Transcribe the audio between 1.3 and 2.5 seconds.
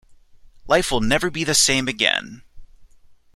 the same again.